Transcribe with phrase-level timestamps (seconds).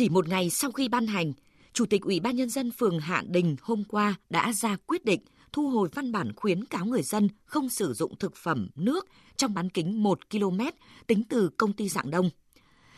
[0.00, 1.32] Chỉ một ngày sau khi ban hành,
[1.72, 5.20] Chủ tịch Ủy ban Nhân dân phường Hạ Đình hôm qua đã ra quyết định
[5.52, 9.54] thu hồi văn bản khuyến cáo người dân không sử dụng thực phẩm, nước trong
[9.54, 10.60] bán kính 1 km
[11.06, 12.30] tính từ công ty Dạng Đông.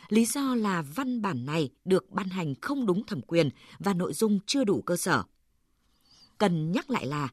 [0.09, 3.49] Lý do là văn bản này được ban hành không đúng thẩm quyền
[3.79, 5.23] và nội dung chưa đủ cơ sở.
[6.37, 7.29] Cần nhắc lại là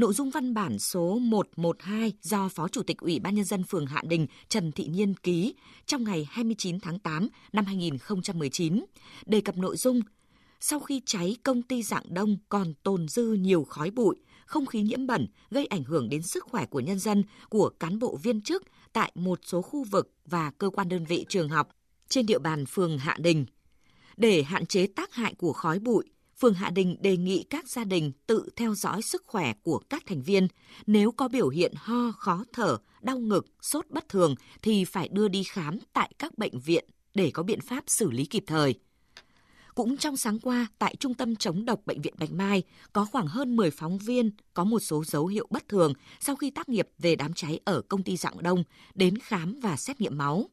[0.00, 3.86] nội dung văn bản số 112 do Phó Chủ tịch Ủy ban Nhân dân phường
[3.86, 5.54] Hạ Đình Trần Thị Nhiên ký
[5.86, 8.84] trong ngày 29 tháng 8 năm 2019,
[9.26, 10.00] đề cập nội dung
[10.60, 14.82] sau khi cháy công ty Dạng Đông còn tồn dư nhiều khói bụi, không khí
[14.82, 18.40] nhiễm bẩn gây ảnh hưởng đến sức khỏe của nhân dân, của cán bộ viên
[18.40, 21.68] chức tại một số khu vực và cơ quan đơn vị trường học
[22.08, 23.46] trên địa bàn phường Hạ Đình.
[24.16, 26.04] Để hạn chế tác hại của khói bụi,
[26.40, 30.02] phường Hạ Đình đề nghị các gia đình tự theo dõi sức khỏe của các
[30.06, 30.48] thành viên.
[30.86, 35.28] Nếu có biểu hiện ho, khó thở, đau ngực, sốt bất thường thì phải đưa
[35.28, 38.74] đi khám tại các bệnh viện để có biện pháp xử lý kịp thời.
[39.74, 43.26] Cũng trong sáng qua, tại Trung tâm chống độc Bệnh viện Bạch Mai, có khoảng
[43.26, 46.88] hơn 10 phóng viên có một số dấu hiệu bất thường sau khi tác nghiệp
[46.98, 50.50] về đám cháy ở công ty Dạng Đông đến khám và xét nghiệm máu.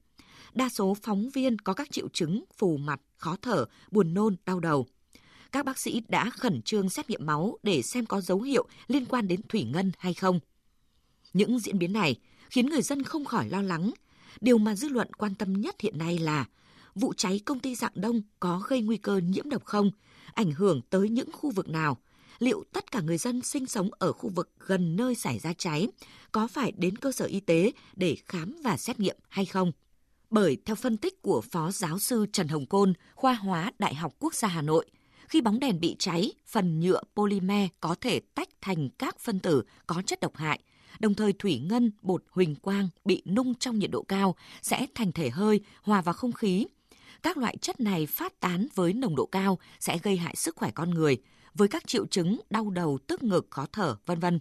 [0.53, 4.59] Đa số phóng viên có các triệu chứng phù mặt, khó thở, buồn nôn, đau
[4.59, 4.87] đầu.
[5.57, 9.05] Các bác sĩ đã khẩn trương xét nghiệm máu để xem có dấu hiệu liên
[9.05, 10.39] quan đến thủy ngân hay không.
[11.33, 12.15] Những diễn biến này
[12.49, 13.91] khiến người dân không khỏi lo lắng.
[14.41, 16.45] Điều mà dư luận quan tâm nhất hiện nay là
[16.95, 19.91] vụ cháy công ty Dạng Đông có gây nguy cơ nhiễm độc không,
[20.33, 21.97] ảnh hưởng tới những khu vực nào,
[22.39, 25.87] liệu tất cả người dân sinh sống ở khu vực gần nơi xảy ra cháy
[26.31, 29.71] có phải đến cơ sở y tế để khám và xét nghiệm hay không?
[30.29, 34.13] Bởi theo phân tích của Phó Giáo sư Trần Hồng Côn, khoa hóa Đại học
[34.19, 34.85] Quốc gia Hà Nội,
[35.27, 39.63] khi bóng đèn bị cháy, phần nhựa polymer có thể tách thành các phân tử
[39.87, 40.59] có chất độc hại,
[40.99, 45.11] đồng thời thủy ngân, bột huỳnh quang bị nung trong nhiệt độ cao sẽ thành
[45.11, 46.65] thể hơi hòa vào không khí.
[47.23, 50.71] Các loại chất này phát tán với nồng độ cao sẽ gây hại sức khỏe
[50.71, 51.17] con người,
[51.53, 54.39] với các triệu chứng đau đầu, tức ngực, khó thở, vân vân.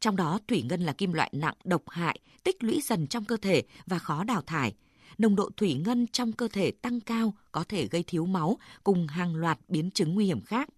[0.00, 3.36] Trong đó, thủy ngân là kim loại nặng độc hại, tích lũy dần trong cơ
[3.36, 4.74] thể và khó đào thải–
[5.18, 9.06] nồng độ thủy ngân trong cơ thể tăng cao có thể gây thiếu máu cùng
[9.06, 10.68] hàng loạt biến chứng nguy hiểm khác.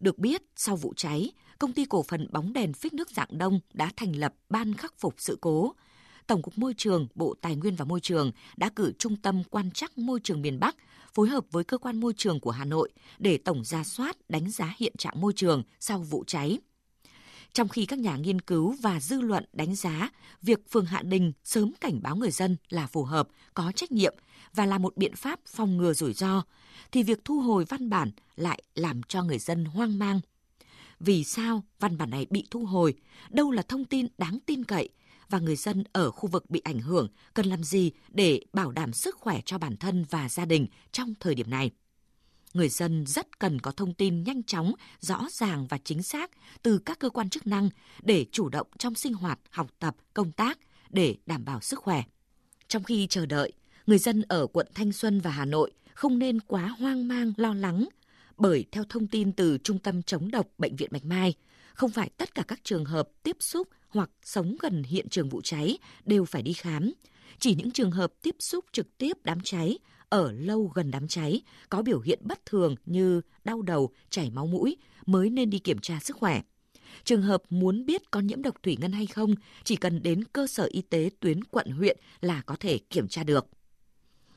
[0.00, 3.60] Được biết, sau vụ cháy, công ty cổ phần bóng đèn phích nước dạng đông
[3.72, 5.74] đã thành lập ban khắc phục sự cố.
[6.26, 9.70] Tổng cục Môi trường, Bộ Tài nguyên và Môi trường đã cử Trung tâm Quan
[9.70, 10.76] trắc Môi trường miền Bắc
[11.14, 14.50] phối hợp với Cơ quan Môi trường của Hà Nội để tổng ra soát đánh
[14.50, 16.58] giá hiện trạng môi trường sau vụ cháy
[17.52, 20.10] trong khi các nhà nghiên cứu và dư luận đánh giá
[20.42, 24.14] việc phường Hạ Đình sớm cảnh báo người dân là phù hợp, có trách nhiệm
[24.54, 26.42] và là một biện pháp phòng ngừa rủi ro,
[26.92, 30.20] thì việc thu hồi văn bản lại làm cho người dân hoang mang.
[31.00, 32.94] Vì sao văn bản này bị thu hồi?
[33.30, 34.88] Đâu là thông tin đáng tin cậy?
[35.28, 38.92] Và người dân ở khu vực bị ảnh hưởng cần làm gì để bảo đảm
[38.92, 41.70] sức khỏe cho bản thân và gia đình trong thời điểm này?
[42.54, 46.30] Người dân rất cần có thông tin nhanh chóng, rõ ràng và chính xác
[46.62, 47.70] từ các cơ quan chức năng
[48.02, 50.58] để chủ động trong sinh hoạt, học tập, công tác
[50.90, 52.02] để đảm bảo sức khỏe.
[52.68, 53.52] Trong khi chờ đợi,
[53.86, 57.54] người dân ở quận Thanh Xuân và Hà Nội không nên quá hoang mang lo
[57.54, 57.88] lắng
[58.36, 61.34] bởi theo thông tin từ Trung tâm chống độc Bệnh viện Bạch Mai,
[61.74, 65.40] không phải tất cả các trường hợp tiếp xúc hoặc sống gần hiện trường vụ
[65.44, 66.92] cháy đều phải đi khám.
[67.38, 69.78] Chỉ những trường hợp tiếp xúc trực tiếp đám cháy
[70.10, 74.46] ở lâu gần đám cháy, có biểu hiện bất thường như đau đầu, chảy máu
[74.46, 74.76] mũi
[75.06, 76.42] mới nên đi kiểm tra sức khỏe.
[77.04, 79.34] Trường hợp muốn biết có nhiễm độc thủy ngân hay không,
[79.64, 83.24] chỉ cần đến cơ sở y tế tuyến quận huyện là có thể kiểm tra
[83.24, 83.46] được.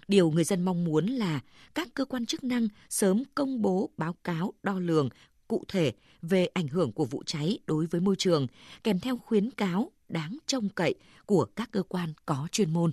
[0.07, 1.39] Điều người dân mong muốn là
[1.75, 5.09] các cơ quan chức năng sớm công bố báo cáo đo lường
[5.47, 8.47] cụ thể về ảnh hưởng của vụ cháy đối với môi trường,
[8.83, 10.95] kèm theo khuyến cáo đáng trông cậy
[11.25, 12.91] của các cơ quan có chuyên môn.